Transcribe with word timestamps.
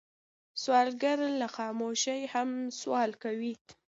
سوالګر 0.61 1.19
له 1.41 1.47
خاموشۍ 1.55 2.21
هم 2.33 2.49
سوال 2.81 3.11
کوي 3.23 3.53